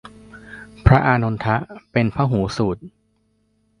[0.85, 2.77] พระอานนทะ ผู้เป็นพหูสูต